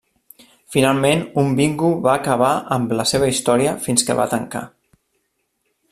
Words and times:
Finalment 0.75 1.19
un 1.41 1.51
bingo 1.59 1.91
va 2.07 2.15
acabar 2.21 2.49
amb 2.77 2.97
la 3.01 3.07
seva 3.13 3.29
història 3.35 3.77
fins 3.87 4.09
que 4.09 4.19
va 4.21 4.29
tancar. 4.33 4.67